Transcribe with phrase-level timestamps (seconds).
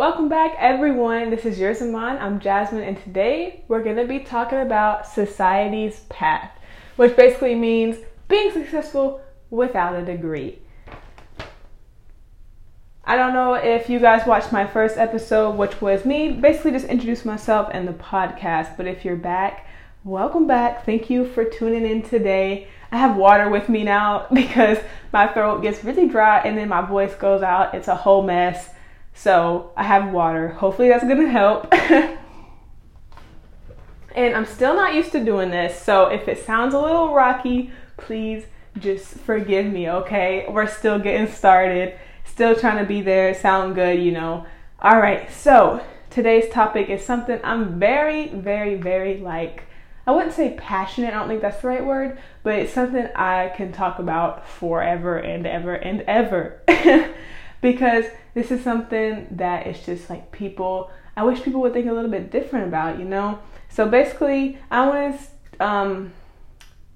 [0.00, 1.28] Welcome back, everyone.
[1.28, 2.16] This is yours Zaman.
[2.16, 6.50] I'm Jasmine, and today we're going to be talking about society's path,
[6.96, 10.58] which basically means being successful without a degree.
[13.04, 16.86] I don't know if you guys watched my first episode, which was me basically just
[16.86, 18.78] introduce myself and the podcast.
[18.78, 19.66] But if you're back,
[20.02, 20.86] welcome back.
[20.86, 22.68] Thank you for tuning in today.
[22.90, 24.78] I have water with me now because
[25.12, 27.74] my throat gets really dry and then my voice goes out.
[27.74, 28.70] It's a whole mess.
[29.14, 30.48] So I have water.
[30.48, 31.72] Hopefully that's gonna help.
[31.74, 32.18] and
[34.34, 35.80] I'm still not used to doing this.
[35.80, 38.44] So if it sounds a little rocky, please
[38.78, 40.46] just forgive me, okay?
[40.48, 41.98] We're still getting started
[42.30, 44.46] still trying to be there, sound good, you know.
[44.80, 49.64] All right, so today's topic is something I'm very, very, very like,
[50.06, 53.52] I wouldn't say passionate, I don't think that's the right word, but it's something I
[53.54, 56.62] can talk about forever and ever and ever.
[57.60, 61.92] because this is something that is just like people, I wish people would think a
[61.92, 63.38] little bit different about, you know?
[63.68, 65.20] So basically, I want
[65.58, 66.12] to um,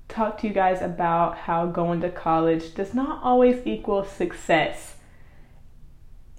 [0.08, 4.94] talk to you guys about how going to college does not always equal success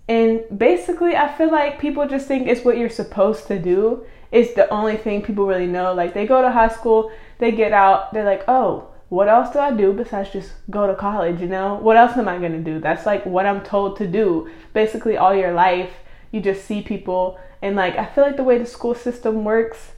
[0.08, 4.06] and basically, I feel like people just think it's what you're supposed to do.
[4.32, 5.94] It's the only thing people really know.
[5.94, 9.60] Like, they go to high school, they get out, they're like, oh, what else do
[9.60, 11.40] I do besides just go to college?
[11.40, 12.80] You know, what else am I gonna do?
[12.80, 14.50] That's like what I'm told to do.
[14.74, 15.92] Basically, all your life,
[16.32, 19.92] you just see people, and like, I feel like the way the school system works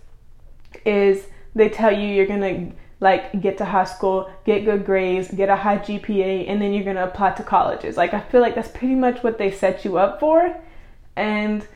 [0.86, 5.50] is they tell you you're gonna like get to high school, get good grades, get
[5.50, 7.98] a high GPA, and then you're gonna apply to colleges.
[7.98, 10.56] Like I feel like that's pretty much what they set you up for.
[11.16, 11.68] And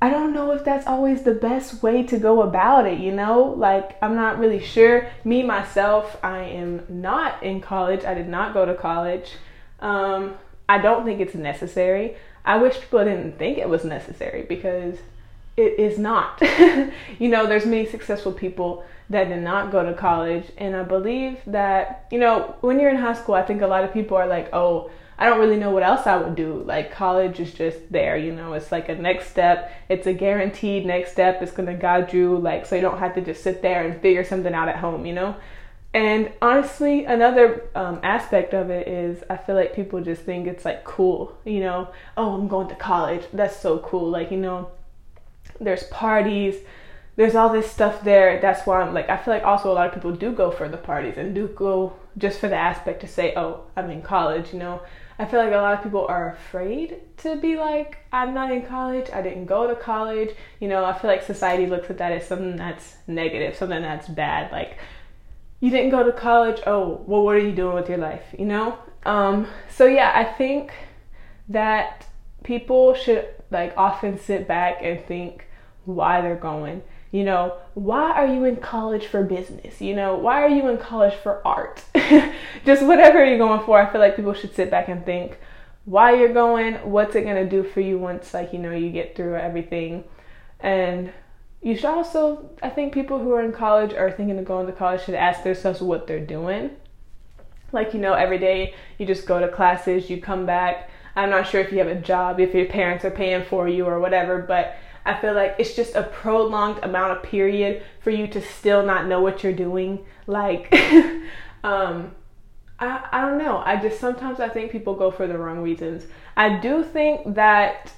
[0.00, 3.42] I don't know if that's always the best way to go about it, you know?
[3.42, 5.08] Like I'm not really sure.
[5.24, 8.04] Me myself, I am not in college.
[8.04, 9.32] I did not go to college.
[9.80, 10.36] Um,
[10.68, 12.16] I don't think it's necessary.
[12.44, 14.98] I wish people didn't think it was necessary because
[15.56, 16.40] it is not.
[17.18, 20.44] you know, there's many successful people that did not go to college.
[20.56, 23.82] And I believe that, you know, when you're in high school, I think a lot
[23.82, 26.62] of people are like, oh, I don't really know what else I would do.
[26.64, 29.72] Like college is just there, you know, it's like a next step.
[29.88, 31.42] It's a guaranteed next step.
[31.42, 34.22] It's gonna guide you, like, so you don't have to just sit there and figure
[34.22, 35.36] something out at home, you know?
[35.92, 40.64] And honestly, another um, aspect of it is I feel like people just think it's
[40.64, 43.24] like cool, you know, oh, I'm going to college.
[43.32, 44.08] That's so cool.
[44.10, 44.70] Like, you know,
[45.60, 46.56] there's parties,
[47.16, 48.40] there's all this stuff there.
[48.40, 50.68] That's why I'm like, I feel like also a lot of people do go for
[50.68, 54.52] the parties and do go just for the aspect to say, oh, I'm in college,
[54.52, 54.82] you know.
[55.18, 58.64] I feel like a lot of people are afraid to be like, I'm not in
[58.64, 60.30] college, I didn't go to college.
[60.60, 64.08] You know, I feel like society looks at that as something that's negative, something that's
[64.08, 64.52] bad.
[64.52, 64.78] Like,
[65.60, 68.44] you didn't go to college, oh, well, what are you doing with your life, you
[68.44, 68.78] know?
[69.04, 70.72] Um, so, yeah, I think
[71.48, 72.06] that
[72.44, 75.46] people should like often sit back and think
[75.84, 79.80] why they're going you know, why are you in college for business?
[79.80, 81.84] You know, why are you in college for art?
[82.66, 85.38] Just whatever you're going for, I feel like people should sit back and think
[85.88, 88.90] why you're going, what's it going to do for you once, like, you know, you
[88.90, 90.04] get through everything.
[90.60, 91.10] And
[91.62, 94.72] you should also, I think people who are in college or thinking of going to
[94.72, 96.72] college should ask themselves what they're doing.
[97.72, 100.90] Like, you know, every day you just go to classes, you come back.
[101.16, 103.86] I'm not sure if you have a job, if your parents are paying for you
[103.86, 104.76] or whatever, but
[105.08, 109.06] I feel like it's just a prolonged amount of period for you to still not
[109.06, 110.04] know what you're doing.
[110.26, 110.72] Like,
[111.64, 112.12] um,
[112.78, 113.58] I, I don't know.
[113.64, 116.04] I just sometimes I think people go for the wrong reasons.
[116.36, 117.92] I do think that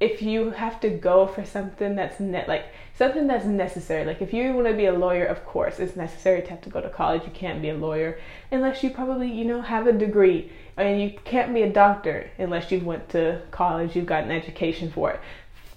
[0.00, 2.66] if you have to go for something that's net like
[2.96, 6.42] something that's necessary like if you want to be a lawyer of course it's necessary
[6.42, 8.18] to have to go to college you can't be a lawyer
[8.50, 12.72] unless you probably you know have a degree and you can't be a doctor unless
[12.72, 15.20] you went to college you've got an education for it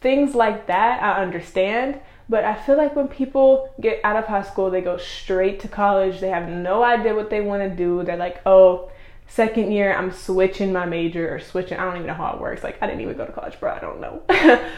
[0.02, 2.00] things like that I understand.
[2.30, 5.68] But I feel like when people get out of high school, they go straight to
[5.68, 6.20] college.
[6.20, 8.04] They have no idea what they want to do.
[8.04, 8.92] They're like, oh,
[9.28, 11.78] second year, I'm switching my major or switching.
[11.78, 12.64] I don't even know how it works.
[12.64, 13.72] Like, I didn't even go to college, bro.
[13.72, 14.22] I don't know.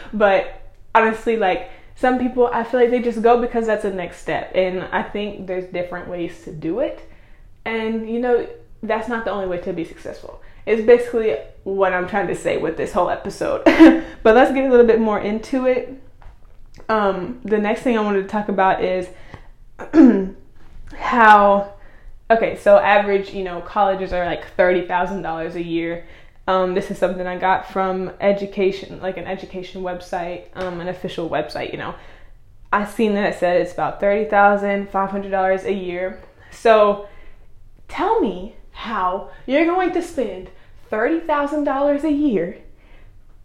[0.12, 0.62] but
[0.94, 4.52] honestly, like, some people, I feel like they just go because that's the next step.
[4.54, 7.00] And I think there's different ways to do it.
[7.64, 8.46] And, you know,
[8.82, 12.56] that's not the only way to be successful It's basically what I'm trying to say
[12.58, 13.62] with this whole episode.
[14.22, 16.02] but let's get a little bit more into it.
[16.88, 19.08] Um, the next thing I wanted to talk about is
[20.96, 21.74] how,
[22.30, 26.06] okay, so average, you know, colleges are like $30,000 a year.
[26.46, 31.28] Um, this is something I got from education, like an education website, um, an official
[31.28, 31.94] website, you know.
[32.72, 36.20] I seen that it said it's about $30,500 a year.
[36.50, 37.08] So
[37.88, 40.50] tell me how you're going to spend
[40.90, 42.58] $30,000 a year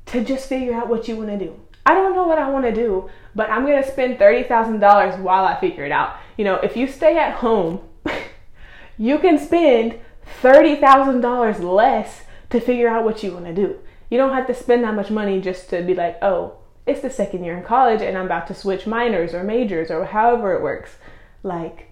[0.07, 1.59] to just figure out what you want to do.
[1.85, 5.45] I don't know what I want to do, but I'm going to spend $30,000 while
[5.45, 6.15] I figure it out.
[6.37, 7.81] You know, if you stay at home,
[8.97, 9.99] you can spend
[10.41, 13.79] $30,000 less to figure out what you want to do.
[14.09, 17.09] You don't have to spend that much money just to be like, oh, it's the
[17.09, 20.61] second year in college and I'm about to switch minors or majors or however it
[20.61, 20.97] works.
[21.43, 21.89] Like,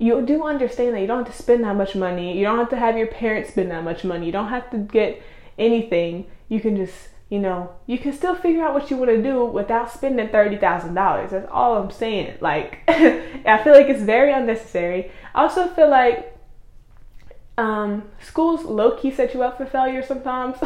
[0.00, 2.36] you do understand that you don't have to spend that much money.
[2.36, 4.24] You don't have to have your parents spend that much money.
[4.24, 5.22] You don't have to get
[5.58, 6.26] anything.
[6.48, 9.44] You can just, you know, you can still figure out what you want to do
[9.44, 11.30] without spending $30,000.
[11.30, 12.38] That's all I'm saying.
[12.40, 15.12] Like, I feel like it's very unnecessary.
[15.34, 16.34] I also feel like
[17.58, 20.56] um, schools low key set you up for failure sometimes.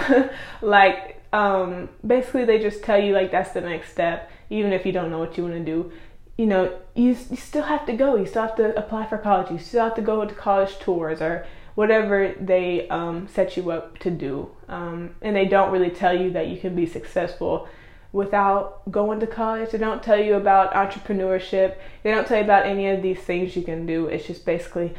[0.62, 4.92] like, um, basically, they just tell you, like, that's the next step, even if you
[4.92, 5.90] don't know what you want to do
[6.36, 8.16] you know, you, you still have to go.
[8.16, 9.50] You still have to apply for college.
[9.50, 13.98] You still have to go to college tours or whatever they um, set you up
[14.00, 14.50] to do.
[14.68, 17.68] Um, and they don't really tell you that you can be successful
[18.12, 19.70] without going to college.
[19.70, 21.76] They don't tell you about entrepreneurship.
[22.02, 24.06] They don't tell you about any of these things you can do.
[24.06, 24.94] It's just basically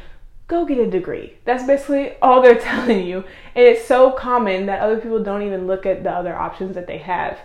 [0.48, 1.38] go get a degree.
[1.44, 3.24] That's basically all they're telling you.
[3.54, 6.86] And it's so common that other people don't even look at the other options that
[6.86, 7.38] they have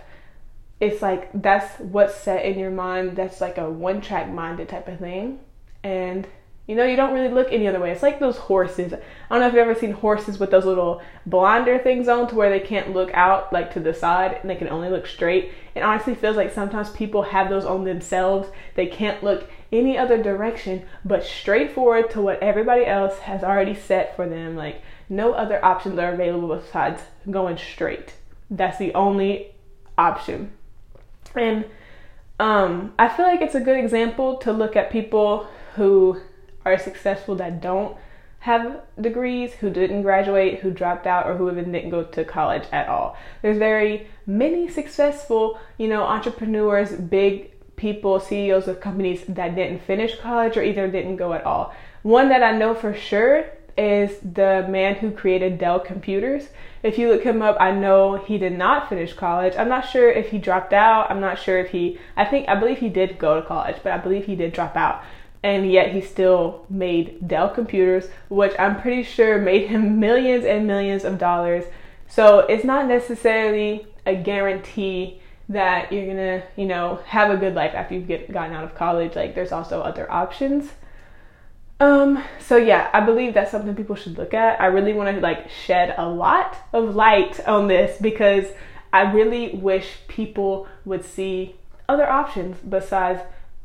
[0.82, 3.14] it's like that's what's set in your mind.
[3.14, 5.38] That's like a one track minded type of thing.
[5.84, 6.26] And
[6.66, 7.92] you know, you don't really look any other way.
[7.92, 8.92] It's like those horses.
[8.92, 8.98] I
[9.30, 12.50] don't know if you've ever seen horses with those little blinder things on to where
[12.50, 15.52] they can't look out like to the side and they can only look straight.
[15.76, 18.48] It honestly feels like sometimes people have those on themselves.
[18.74, 23.76] They can't look any other direction but straight forward to what everybody else has already
[23.76, 24.56] set for them.
[24.56, 28.14] Like no other options are available besides going straight.
[28.50, 29.54] That's the only
[29.96, 30.54] option.
[31.34, 31.64] And
[32.38, 36.20] um, I feel like it's a good example to look at people who
[36.64, 37.96] are successful that don't
[38.40, 42.64] have degrees, who didn't graduate, who dropped out, or who even didn't go to college
[42.72, 43.16] at all.
[43.40, 50.18] There's very many successful, you know, entrepreneurs, big people, CEOs of companies that didn't finish
[50.18, 51.72] college or either didn't go at all.
[52.02, 53.44] One that I know for sure
[53.78, 56.48] is the man who created Dell Computers.
[56.82, 59.54] If you look him up, I know he did not finish college.
[59.56, 61.10] I'm not sure if he dropped out.
[61.10, 63.92] I'm not sure if he, I think, I believe he did go to college, but
[63.92, 65.02] I believe he did drop out.
[65.44, 70.66] And yet he still made Dell Computers, which I'm pretty sure made him millions and
[70.66, 71.64] millions of dollars.
[72.08, 77.74] So it's not necessarily a guarantee that you're gonna, you know, have a good life
[77.74, 79.14] after you've get, gotten out of college.
[79.14, 80.70] Like there's also other options.
[81.82, 84.60] Um, so yeah, I believe that's something people should look at.
[84.60, 88.44] I really want to like shed a lot of light on this because
[88.92, 91.56] I really wish people would see
[91.88, 93.20] other options besides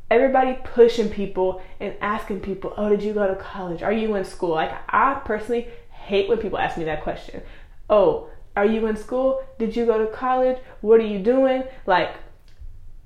[0.10, 3.84] everybody pushing people and asking people, "Oh, did you go to college?
[3.84, 7.44] Are you in school?" Like I personally hate when people ask me that question.
[7.88, 9.44] "Oh, are you in school?
[9.60, 10.58] Did you go to college?
[10.82, 12.16] What are you doing?" Like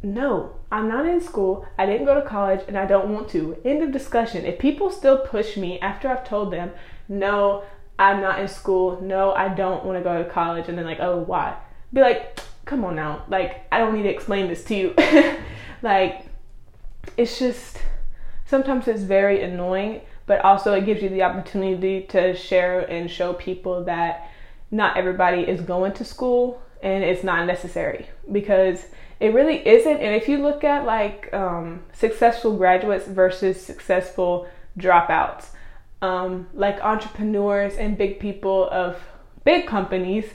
[0.04, 1.66] no, I'm not in school.
[1.78, 3.58] I didn't go to college and I don't want to.
[3.64, 4.46] End of discussion.
[4.46, 6.72] If people still push me after I've told them,
[7.08, 7.64] no,
[8.00, 9.00] I'm not in school.
[9.02, 10.70] No, I don't want to go to college.
[10.70, 11.56] And then, like, oh, why?
[11.94, 13.26] Be like, come on now.
[13.28, 14.96] Like, I don't need to explain this to you.
[15.84, 16.26] like,
[17.16, 17.78] it's just
[18.46, 23.34] sometimes it's very annoying, but also it gives you the opportunity to share and show
[23.34, 24.31] people that
[24.72, 28.86] not everybody is going to school and it's not necessary because
[29.20, 29.98] it really isn't.
[29.98, 34.48] And if you look at like um, successful graduates versus successful
[34.80, 35.50] dropouts,
[36.02, 38.98] um, like entrepreneurs and big people of
[39.44, 40.26] big companies,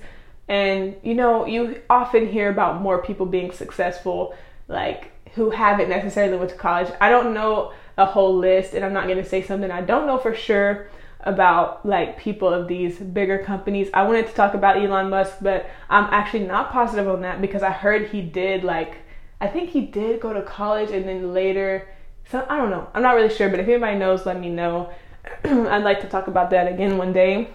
[0.48, 4.36] and you know, you often hear about more people being successful,
[4.68, 6.92] like who haven't necessarily went to college.
[7.00, 10.06] I don't know a whole list, and I'm not going to say something I don't
[10.06, 10.88] know for sure
[11.26, 13.88] about like people of these bigger companies.
[13.92, 17.62] I wanted to talk about Elon Musk, but I'm actually not positive on that because
[17.62, 18.98] I heard he did like
[19.40, 21.88] I think he did go to college and then later
[22.30, 22.88] so I don't know.
[22.94, 24.90] I'm not really sure, but if anybody knows, let me know.
[25.44, 27.50] I'd like to talk about that again one day.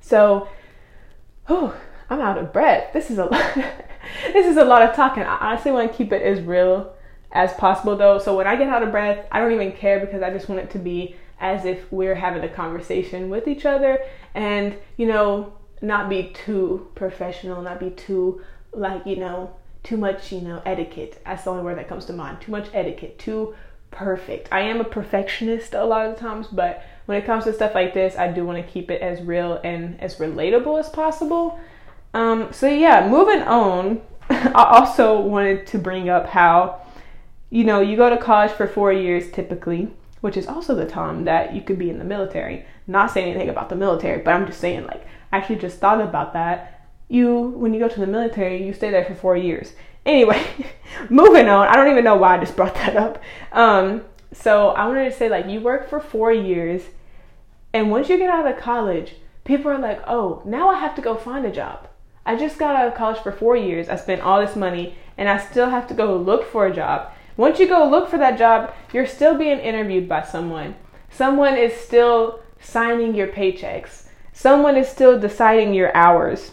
[0.00, 0.48] So,
[1.48, 1.76] oh,
[2.08, 2.92] I'm out of breath.
[2.92, 3.54] This is a lot.
[4.32, 5.24] this is a lot of talking.
[5.24, 6.92] I honestly want to keep it as real
[7.32, 8.18] as possible though.
[8.18, 10.60] So when I get out of breath, I don't even care because I just want
[10.60, 13.98] it to be as if we're having a conversation with each other
[14.34, 18.42] and, you know, not be too professional, not be too,
[18.72, 21.20] like, you know, too much, you know, etiquette.
[21.24, 22.40] That's the only word that comes to mind.
[22.40, 23.54] Too much etiquette, too
[23.90, 24.48] perfect.
[24.52, 27.94] I am a perfectionist a lot of times, but when it comes to stuff like
[27.94, 31.58] this, I do want to keep it as real and as relatable as possible.
[32.14, 36.82] Um, so yeah, moving on, I also wanted to bring up how,
[37.48, 41.24] you know, you go to college for four years typically, which is also the time
[41.24, 42.64] that you could be in the military.
[42.86, 46.00] Not saying anything about the military, but I'm just saying, like, I actually just thought
[46.00, 46.88] about that.
[47.08, 49.72] you when you go to the military, you stay there for four years.
[50.06, 50.44] Anyway,
[51.10, 51.68] moving on.
[51.68, 53.22] I don't even know why I just brought that up.
[53.52, 56.82] Um, so I wanted to say like you work for four years,
[57.72, 61.02] and once you get out of college, people are like, oh, now I have to
[61.02, 61.88] go find a job.
[62.24, 63.88] I just got out of college for four years.
[63.88, 67.12] I spent all this money, and I still have to go look for a job.
[67.40, 70.74] Once you go look for that job, you're still being interviewed by someone.
[71.08, 74.08] Someone is still signing your paychecks.
[74.30, 76.50] Someone is still deciding your hours.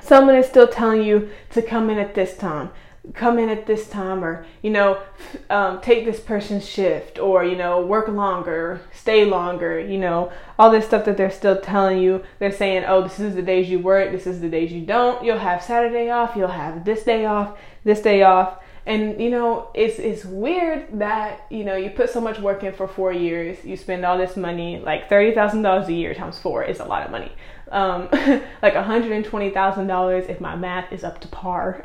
[0.00, 2.70] Someone is still telling you to come in at this time,
[3.12, 5.02] come in at this time, or, you know,
[5.50, 10.70] um, take this person's shift, or, you know, work longer, stay longer, you know, all
[10.70, 12.22] this stuff that they're still telling you.
[12.38, 15.24] They're saying, oh, this is the days you work, this is the days you don't.
[15.24, 18.62] You'll have Saturday off, you'll have this day off, this day off.
[18.88, 22.72] And you know, it's it's weird that you know you put so much work in
[22.72, 26.38] for four years, you spend all this money, like thirty thousand dollars a year times
[26.38, 27.30] four is a lot of money
[27.70, 28.08] um,
[28.62, 31.82] like $120,000 if my math is up to par.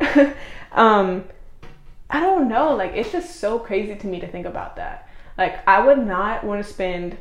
[0.72, 1.26] um,
[2.10, 2.76] I don't know.
[2.76, 5.10] Like, it's just so crazy to me to think about that.
[5.38, 7.18] Like, I would not want to spend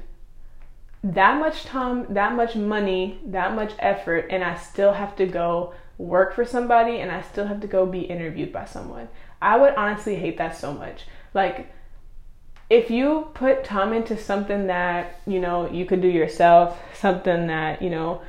[1.03, 5.75] that much time, that much money, that much effort, and I still have to go
[5.99, 9.09] work for somebody and I still have to go be interviewed by someone.
[9.43, 11.05] I would honestly hate that so much.
[11.35, 11.73] Like,
[12.71, 17.83] if you put time into something that, you know, you could do yourself, something that,
[17.83, 18.23] you know,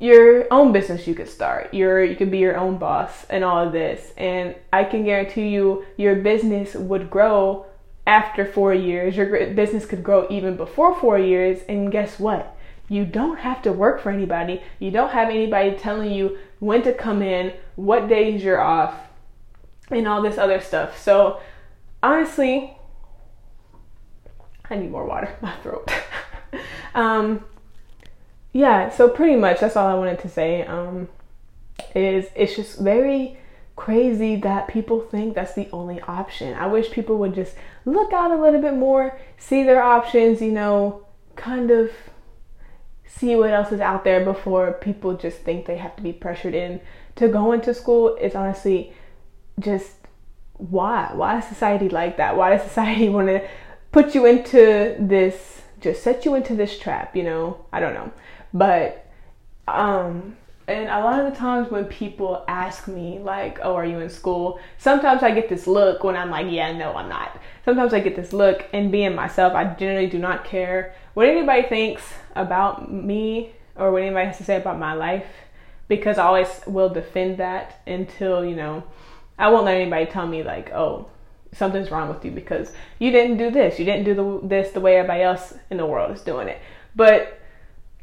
[0.00, 1.72] your own business you could start.
[1.72, 4.12] Your you could be your own boss and all of this.
[4.16, 7.66] And I can guarantee you your business would grow
[8.04, 9.16] after 4 years.
[9.16, 12.56] Your business could grow even before 4 years and guess what?
[12.88, 14.60] You don't have to work for anybody.
[14.80, 18.94] You don't have anybody telling you when to come in, what days you're off,
[19.98, 21.00] and all this other stuff.
[21.00, 21.40] So,
[22.02, 22.76] honestly,
[24.68, 25.36] I need more water.
[25.40, 25.90] My throat.
[26.94, 27.44] um,
[28.52, 30.62] yeah, so pretty much that's all I wanted to say.
[30.62, 31.08] Um,
[31.94, 33.38] is it's just very
[33.76, 36.54] crazy that people think that's the only option.
[36.54, 40.52] I wish people would just look out a little bit more, see their options, you
[40.52, 41.06] know,
[41.36, 41.90] kind of
[43.06, 46.54] see what else is out there before people just think they have to be pressured
[46.54, 46.80] in
[47.16, 48.16] to go into school.
[48.20, 48.92] It's honestly
[49.58, 49.92] just
[50.54, 51.10] why?
[51.14, 52.36] Why is society like that?
[52.36, 53.46] Why does society want to
[53.90, 57.66] put you into this, just set you into this trap, you know?
[57.72, 58.12] I don't know.
[58.54, 59.06] But
[59.68, 60.36] um
[60.68, 64.08] and a lot of the times when people ask me like, "Oh, are you in
[64.08, 68.00] school?" Sometimes I get this look when I'm like, "Yeah, no, I'm not." Sometimes I
[68.00, 72.02] get this look and being myself, I generally do not care what anybody thinks
[72.36, 75.26] about me or what anybody has to say about my life
[75.88, 78.84] because I always will defend that until, you know,
[79.42, 81.08] I won't let anybody tell me like, "Oh,
[81.52, 83.78] something's wrong with you because you didn't do this.
[83.78, 86.60] You didn't do the, this the way everybody else in the world is doing it."
[86.94, 87.40] But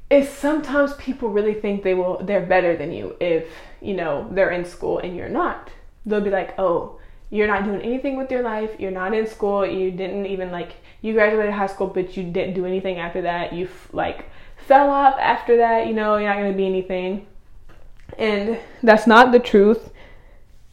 [0.09, 3.47] is sometimes people really think they will they're better than you if
[3.79, 5.69] you know they're in school and you're not.
[6.05, 8.71] They'll be like oh you're not doing anything with your life.
[8.79, 9.65] You're not in school.
[9.65, 13.53] You didn't even like you graduated high school but you didn't do anything after that.
[13.53, 14.25] You like
[14.57, 15.87] fell off after that.
[15.87, 17.27] You know you're not going to be anything.
[18.17, 19.91] And that's not the truth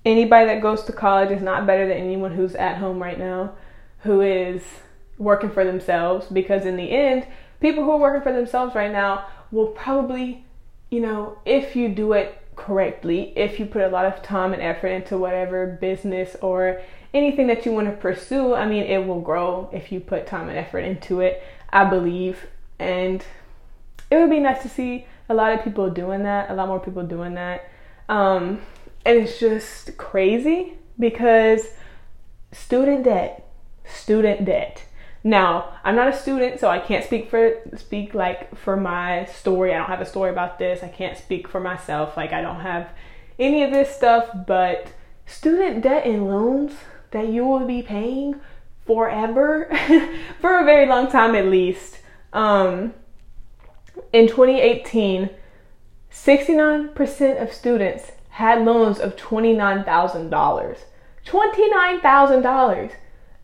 [0.07, 3.53] anybody that goes to college is not better than anyone who's at home right now
[4.01, 4.63] who is
[5.19, 7.27] working for themselves because in the end
[7.61, 10.45] people who are working for themselves right now will probably,
[10.91, 14.63] you know, if you do it correctly, if you put a lot of time and
[14.63, 16.81] effort into whatever business or
[17.15, 20.49] anything that you want to pursue, I mean, it will grow if you put time
[20.49, 22.47] and effort into it, I believe.
[22.79, 23.25] And
[24.11, 26.81] it would be nice to see a lot of people doing that, a lot more
[26.81, 27.69] people doing that.
[28.09, 28.61] Um,
[29.07, 31.69] and it's just crazy because
[32.53, 33.49] student debt,
[33.85, 34.87] student debt
[35.27, 39.75] now, I'm not a student, so I can't speak for speak like for my story.
[39.75, 40.85] I don't have a story about this.
[40.85, 42.17] I can't speak for myself.
[42.17, 42.91] Like I don't have
[43.37, 44.93] any of this stuff, but
[45.27, 46.75] student debt and loans
[47.11, 48.41] that you will be paying
[48.87, 49.69] forever
[50.41, 51.99] for a very long time at least.
[52.33, 52.95] Um,
[54.13, 55.31] in 2018,
[56.13, 60.78] 69% of students had loans of $29,000.
[61.25, 62.93] $29,000.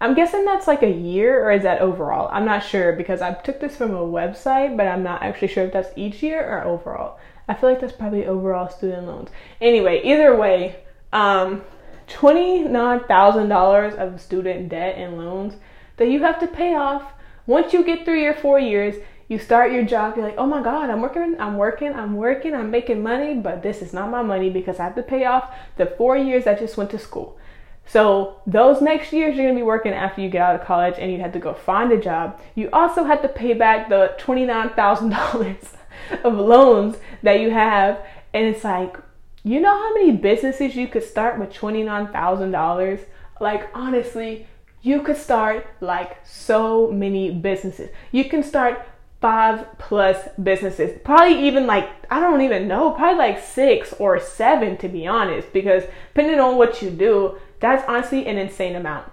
[0.02, 2.28] I'm guessing that's like a year or is that overall?
[2.30, 5.64] I'm not sure because I took this from a website, but I'm not actually sure
[5.64, 7.18] if that's each year or overall.
[7.48, 9.30] I feel like that's probably overall student loans.
[9.62, 11.62] Anyway, either way, um,
[12.08, 15.54] $29,000 of student debt and loans
[15.96, 17.14] that you have to pay off.
[17.46, 18.96] Once you get through your four years,
[19.28, 22.54] you start your job, you're like, oh my God, I'm working, I'm working, I'm working,
[22.54, 25.54] I'm making money, but this is not my money because I have to pay off
[25.76, 27.38] the four years I just went to school.
[27.86, 31.10] So those next years you're gonna be working after you get out of college and
[31.10, 32.40] you have to go find a job.
[32.54, 35.74] You also have to pay back the $29,000
[36.24, 38.04] of loans that you have.
[38.32, 38.96] And it's like,
[39.44, 43.00] you know how many businesses you could start with $29,000?
[43.40, 44.46] Like, honestly,
[44.82, 47.90] you could start like so many businesses.
[48.10, 48.84] You can start
[49.22, 50.98] five plus businesses.
[51.04, 55.52] Probably even like, I don't even know, probably like six or seven to be honest,
[55.52, 59.10] because depending on what you do, that's honestly an insane amount.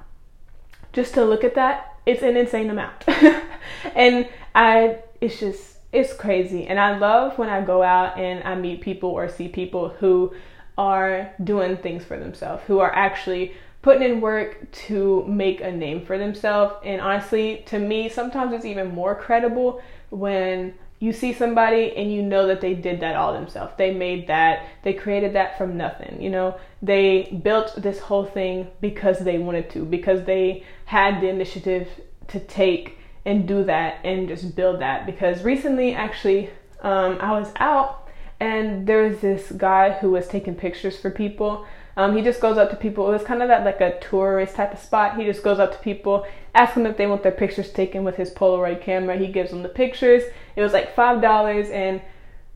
[0.92, 3.06] Just to look at that, it's an insane amount.
[3.96, 6.66] and I, it's just, it's crazy.
[6.66, 10.34] And I love when I go out and I meet people or see people who
[10.75, 16.04] are doing things for themselves, who are actually putting in work to make a name
[16.04, 16.74] for themselves.
[16.84, 22.22] And honestly, to me, sometimes it's even more credible when you see somebody and you
[22.22, 23.74] know that they did that all themselves.
[23.78, 26.60] They made that, they created that from nothing, you know.
[26.82, 31.88] They built this whole thing because they wanted to, because they had the initiative
[32.28, 35.06] to take and do that and just build that.
[35.06, 36.50] Because recently, actually,
[36.82, 38.10] um, I was out
[38.42, 41.66] and there was this guy who was taking pictures for people
[42.00, 43.10] um, he just goes up to people.
[43.10, 45.18] It was kind of that like a tourist type of spot.
[45.18, 46.25] He just goes up to people,
[46.56, 49.18] asks them if they want their pictures taken with his Polaroid camera.
[49.18, 50.24] He gives them the pictures.
[50.56, 52.01] It was like five dollars, and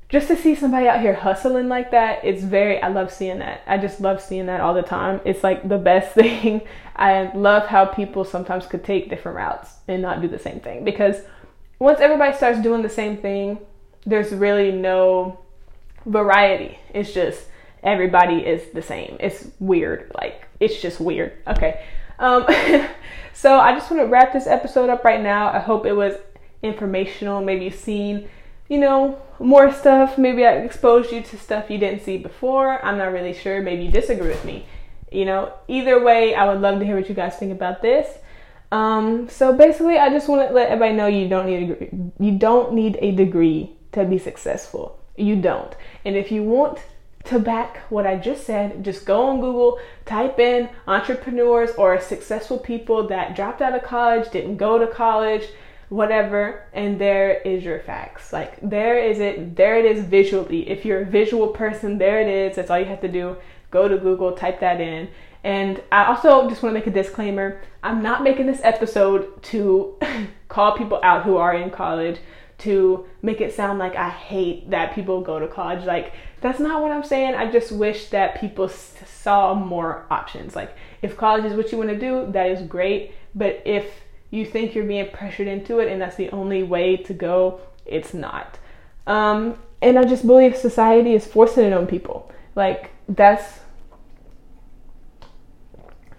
[0.10, 2.82] just to see somebody out here hustling like that, it's very.
[2.82, 3.62] I love seeing that.
[3.66, 5.22] I just love seeing that all the time.
[5.26, 6.62] It's like the best thing.
[6.96, 10.84] I love how people sometimes could take different routes and not do the same thing
[10.84, 11.18] because
[11.80, 13.60] once everybody starts doing the same thing,
[14.06, 15.40] there's really no
[16.06, 16.78] variety.
[16.94, 17.46] It's just
[17.84, 19.18] everybody is the same.
[19.20, 20.12] It's weird.
[20.16, 21.34] Like, it's just weird.
[21.48, 21.84] Okay.
[22.20, 22.46] Um,
[23.34, 25.48] so I just want to wrap this episode up right now.
[25.48, 26.16] I hope it was
[26.62, 27.42] informational.
[27.42, 28.30] Maybe you've seen,
[28.70, 30.18] you know, more stuff.
[30.18, 32.84] Maybe I exposed you to stuff you didn't see before.
[32.84, 33.62] I'm not really sure.
[33.62, 34.66] Maybe you disagree with me.
[35.12, 38.18] You know, either way, I would love to hear what you guys think about this.
[38.72, 42.40] Um, so basically, I just want to let everybody know you don't need a, you
[42.40, 45.00] don't need a degree to be successful.
[45.16, 45.76] You don't.
[46.04, 46.80] And if you want
[47.26, 52.58] to back what I just said, just go on Google, type in entrepreneurs or successful
[52.58, 55.44] people that dropped out of college, didn't go to college,
[55.90, 58.34] whatever, and there is your facts.
[58.34, 60.70] Like there is it, there it is visually.
[60.70, 62.56] If you're a visual person, there it is.
[62.56, 63.38] That's all you have to do.
[63.72, 65.10] Go to Google, type that in.
[65.44, 67.62] And I also just want to make a disclaimer.
[67.84, 69.98] I'm not making this episode to
[70.48, 72.20] call people out who are in college
[72.60, 75.84] to make it sound like I hate that people go to college.
[75.86, 77.36] Like, that's not what I'm saying.
[77.36, 80.58] I just wish that people saw more options.
[80.58, 83.14] Like, if college is what you want to do, that is great.
[83.34, 83.86] But if
[84.30, 88.14] you think you're being pressured into it and that's the only way to go, it's
[88.14, 88.60] not.
[89.08, 92.30] Um, and I just believe society is forcing it on people.
[92.56, 93.62] Like, that's.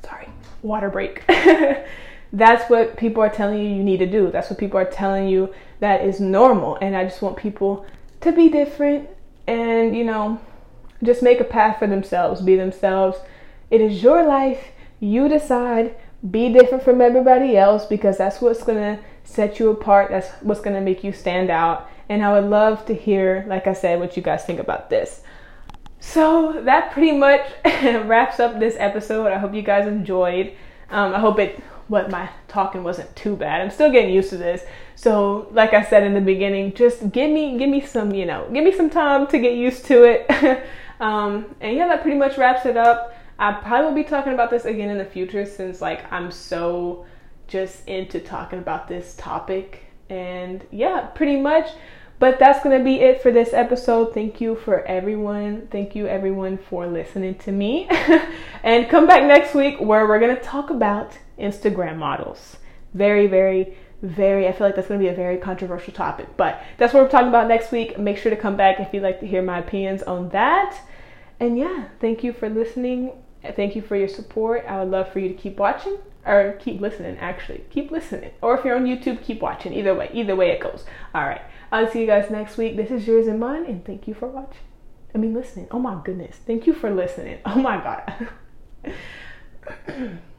[0.02, 0.30] Sorry,
[0.62, 1.22] water break.
[2.32, 4.30] that's what people are telling you you need to do.
[4.30, 6.78] That's what people are telling you that is normal.
[6.80, 7.84] And I just want people
[8.22, 9.10] to be different
[9.46, 10.40] and, you know,
[11.02, 13.18] just make a path for themselves, be themselves.
[13.70, 14.72] It is your life.
[15.00, 15.96] You decide.
[16.30, 20.11] Be different from everybody else because that's what's to set you apart.
[20.11, 21.90] That's what's to make you stand out.
[22.09, 25.22] And I would love to hear, like I said, what you guys think about this.
[26.00, 29.28] So that pretty much wraps up this episode.
[29.28, 30.54] I hope you guys enjoyed.
[30.90, 33.61] Um, I hope it what my talking wasn't too bad.
[33.61, 34.62] I'm still getting used to this.
[34.94, 38.49] So, like I said in the beginning, just give me give me some, you know,
[38.53, 40.64] give me some time to get used to it.
[41.01, 43.14] um, and yeah, that pretty much wraps it up.
[43.38, 47.05] I probably will be talking about this again in the future since like I'm so
[47.49, 49.85] just into talking about this topic.
[50.09, 51.70] And yeah, pretty much
[52.18, 54.14] but that's going to be it for this episode.
[54.14, 55.66] Thank you for everyone.
[55.70, 57.88] Thank you everyone for listening to me.
[58.62, 62.57] and come back next week where we're going to talk about Instagram models.
[62.92, 66.37] Very, very, very, I feel like that's going to be a very controversial topic.
[66.37, 67.99] But that's what we're talking about next week.
[67.99, 70.79] Make sure to come back if you'd like to hear my opinions on that.
[71.40, 73.12] And yeah, thank you for listening.
[73.57, 74.64] Thank you for your support.
[74.68, 77.64] I would love for you to keep watching or keep listening actually.
[77.70, 78.31] Keep listening.
[78.40, 79.75] Or if you're on YouTube, keep watching.
[79.75, 80.85] Either way, either way it goes.
[81.14, 81.42] All right.
[81.73, 82.77] I'll see you guys next week.
[82.77, 84.62] This is yours and mine, and thank you for watching.
[85.14, 85.66] I mean, listening.
[85.70, 86.37] Oh my goodness.
[86.47, 87.38] Thank you for listening.
[87.44, 88.29] Oh my God.